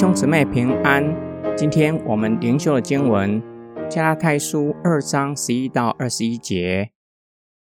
[0.00, 1.04] 兄姊妹平安，
[1.54, 3.42] 今天我们灵修的经文
[3.90, 6.92] 加拉太书二章十一到二十一节。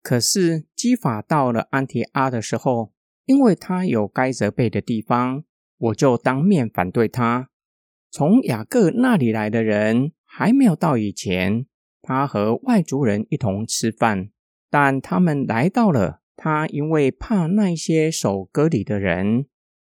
[0.05, 2.93] 可是基法到了安提阿的时候，
[3.27, 5.43] 因为他有该责备的地方，
[5.79, 7.49] 我就当面反对他。
[8.13, 11.67] 从雅各那里来的人还没有到以前，
[12.01, 14.29] 他和外族人一同吃饭，
[14.71, 19.47] 但他们来到了，他因为怕那些守割礼的人。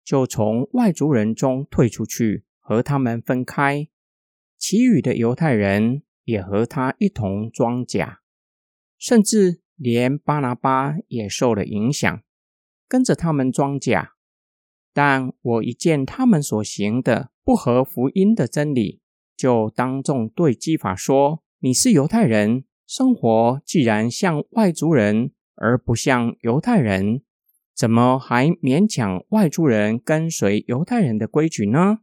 [0.08, 3.88] 就从外族人中退出去，和他们分开。
[4.56, 8.22] 其余的犹太人也和他一同装甲，
[8.96, 12.22] 甚至连巴拿巴也受了影响，
[12.88, 14.14] 跟着他们装甲。
[14.94, 19.02] 但我一见他们所行的不合福音的真理，
[19.36, 27.20] 就当众对基法说：“你是犹太人，生活既然像外族人，而不像犹太人。”
[27.78, 31.98] 怎么还勉强外族人跟随犹太人的规矩呢？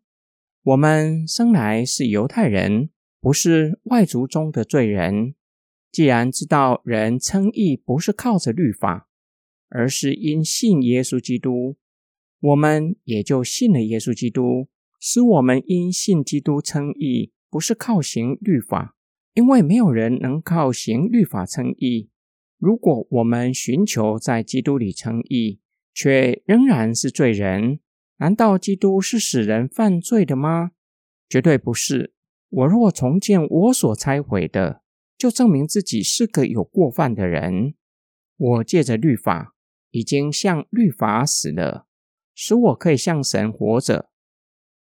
[0.64, 5.36] 我们生来是犹太人，不是外族中的罪人。
[5.92, 9.10] 既然知道人称义不是靠着律法，
[9.68, 11.76] 而是因信耶稣基督，
[12.40, 14.70] 我们也就信了耶稣基督，
[15.02, 18.96] 使我们因信基督称义，不是靠行律法，
[19.34, 22.10] 因为没有人能靠行律法称义。
[22.58, 25.60] 如果我们寻求在基督里称义，
[25.96, 27.80] 却仍然是罪人，
[28.18, 30.72] 难道基督是使人犯罪的吗？
[31.30, 32.14] 绝对不是。
[32.50, 34.82] 我若重建我所拆毁的，
[35.18, 37.76] 就证明自己是个有过犯的人。
[38.36, 39.56] 我借着律法，
[39.92, 41.88] 已经向律法死了，
[42.34, 44.10] 使我可以向神活着。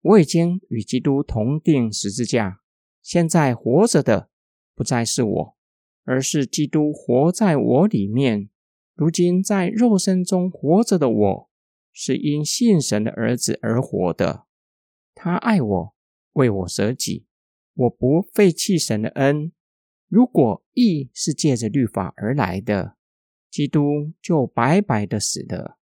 [0.01, 2.61] 我已经与基督同钉十字架，
[3.01, 4.29] 现在活着的
[4.73, 5.57] 不再是我，
[6.05, 8.49] 而是基督活在我里面。
[8.95, 11.49] 如今在肉身中活着的我，
[11.91, 14.45] 是因信神的儿子而活的。
[15.15, 15.95] 他爱我，
[16.33, 17.25] 为我舍己。
[17.73, 19.51] 我不废弃神的恩。
[20.07, 22.97] 如果义是借着律法而来的，
[23.49, 25.79] 基督就白白的死了。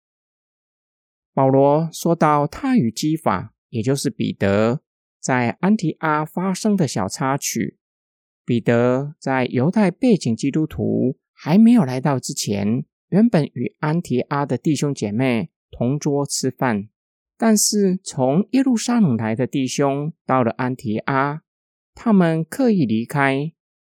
[1.32, 4.82] 保罗说到他与基法，也就是彼得，
[5.20, 7.78] 在安提阿发生的小插曲。
[8.44, 12.86] 彼得在犹太背景基督徒还没有来到之前。
[13.16, 16.90] 原本与安提阿的弟兄姐妹同桌吃饭，
[17.38, 21.42] 但是从耶路撒冷来的弟兄到了安提阿，
[21.94, 23.54] 他们刻意离开，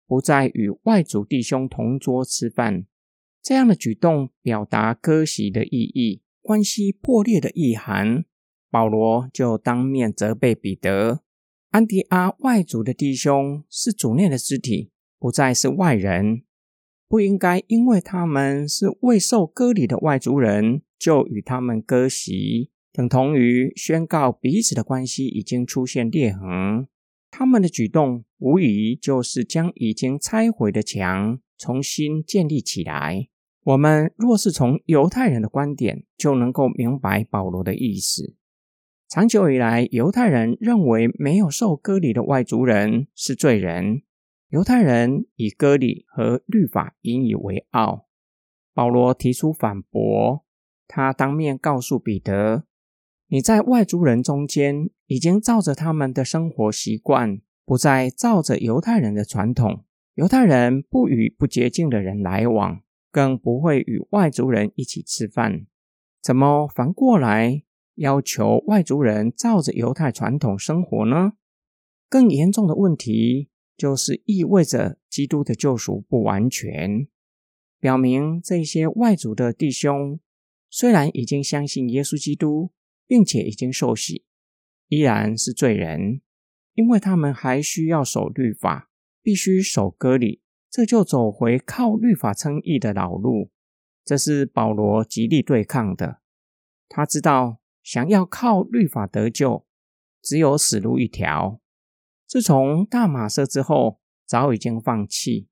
[0.06, 2.86] 不再与外族弟兄同桌吃饭。
[3.42, 8.24] 这样的举动表达割席的意义，关系破裂的意涵。
[8.70, 11.24] 保罗就当面责备彼得：
[11.70, 16.44] 安提阿外族的弟兄是主内的肢体，不再是外人。
[17.08, 26.86] 不应该因为他们是未受割礼的外族人，就与他们割席，等同于宣告彼此的关系已经出现裂痕。
[27.30, 33.28] 他们的举动无疑就是将已经拆毁的墙重新建立起来。
[33.64, 38.34] 我们若是从犹太人的观点，就能够明白保罗的意思。
[39.08, 44.02] 长久以来，犹太人认为没有受割礼的外族人是罪人。
[44.50, 48.06] 犹太人以割礼和律法引以为傲，
[48.72, 50.42] 保罗提出反驳。
[50.86, 52.64] 他当面告诉彼得
[53.28, 59.84] ：“你在外族人中间，已经照着他们的生活习惯，不再照着犹太人的传统。
[60.14, 62.80] 犹太人不与不洁净的人来往，
[63.12, 65.66] 更不会与外族人一起吃饭。
[66.22, 67.62] 怎么反过来
[67.96, 71.34] 要求外族人照着犹太传统生活呢？
[72.08, 77.06] 更严重的问题。”就是意味着基督的救赎不完全，
[77.78, 80.18] 表明这些外族的弟兄
[80.68, 82.72] 虽然已经相信耶稣基督，
[83.06, 84.24] 并且已经受洗，
[84.88, 86.20] 依然是罪人，
[86.74, 88.90] 因为他们还需要守律法，
[89.22, 93.52] 必须守割礼，这就走回靠律法称义的老路。
[94.04, 96.20] 这是保罗极力对抗的。
[96.88, 99.64] 他知道，想要靠律法得救，
[100.20, 101.60] 只有死路一条。
[102.28, 105.48] 自从大马色之后，早已经放弃，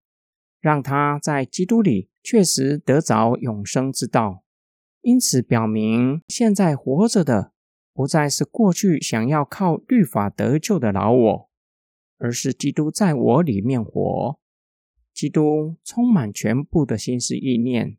[0.61, 4.45] 让他在基督里确实得着永生之道。
[5.01, 7.53] 因此，表明现在活着的
[7.95, 11.51] 不再是过去想要靠律法得救的老我，
[12.19, 14.39] 而是基督在我里面活。
[15.15, 17.97] 基督充满全部的心思意念，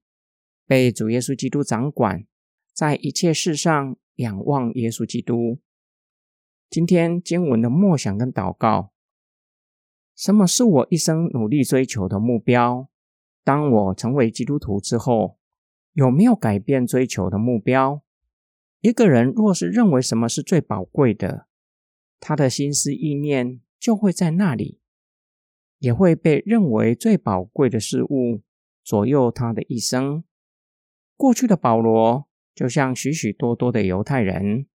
[0.68, 2.28] 被主耶稣基督掌管，
[2.72, 5.58] 在一切事上仰望耶稣基督。
[6.70, 8.92] 今天经文的默想跟祷告，
[10.14, 12.90] 什么是我一生努力追求的目标？
[13.46, 15.40] 当我成为基督徒之后，
[15.94, 18.04] 有没有改变追求的目标？
[18.82, 21.48] 一个人若是认为什么是最宝贵的，
[22.20, 24.82] 他的心思意念就会在那里，
[25.80, 28.42] 也会被认为最宝贵的事物
[28.84, 30.26] 左右他的一生。
[31.16, 34.68] 过去的保罗，就像许许多多的犹太人，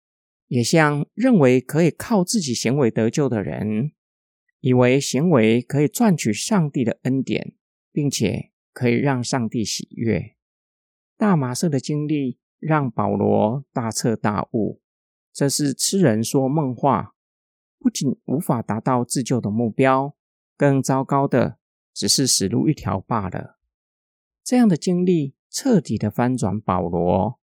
[0.53, 3.91] 也像认为可以靠自己行为得救的人，
[4.59, 7.55] 以为行为可以赚取上帝的恩典，
[7.91, 10.35] 并且可以让上帝喜悦。
[11.17, 14.79] 大马色的经历让保罗大彻大悟，
[15.33, 17.15] 这是痴人说梦话。
[17.79, 20.15] 不仅无法达到自救的目标，
[20.55, 21.57] 更糟糕的
[21.95, 23.57] 只是死路一条罢了。
[24.43, 27.39] 这样的经历彻底的翻转保罗，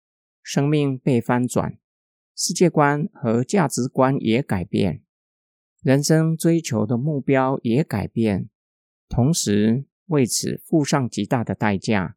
[0.44, 1.80] 生命被翻转，
[2.38, 5.04] 世界观和价值观也改变，
[5.82, 8.50] 人生追求的目标也改变，
[9.10, 12.16] 同时为此付上极大的代价，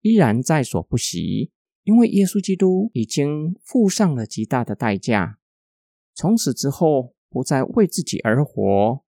[0.00, 1.50] 依然在所不惜，
[1.82, 5.38] 因为耶稣基督已经付上了极大的代价，
[6.14, 7.14] 从此之后。
[7.28, 9.04] 不再为自己而活，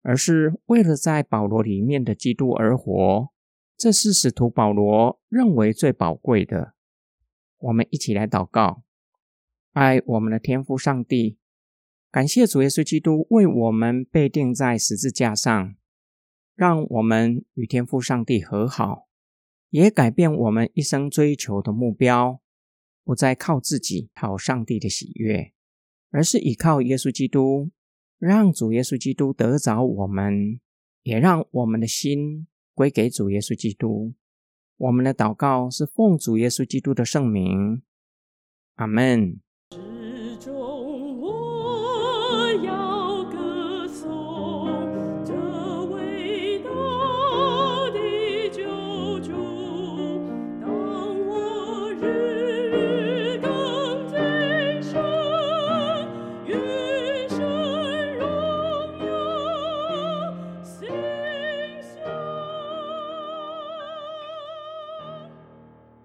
[0.00, 3.28] 而是为了在保罗里面的基督而活。
[3.76, 6.72] 这是使徒保罗认为最宝贵的。
[7.58, 8.84] 我们一起来祷告：
[9.72, 11.38] 爱我们的天父上帝，
[12.10, 15.74] 感谢主耶稣基督为我们被钉在十字架上，
[16.54, 19.08] 让我们与天父上帝和好，
[19.70, 22.42] 也改变我们一生追求的目标，
[23.02, 25.52] 不再靠自己讨上帝的喜悦。
[26.10, 27.70] 而是依靠耶稣基督，
[28.18, 30.60] 让主耶稣基督得着我们，
[31.02, 34.12] 也让我们的心归给主耶稣基督。
[34.76, 37.82] 我们的祷告是奉主耶稣基督的圣名，
[38.74, 39.40] 阿门。